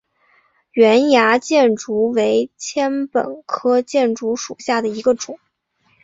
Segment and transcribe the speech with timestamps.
[0.71, 5.37] 圆芽箭竹为禾本科箭竹属下的一个种。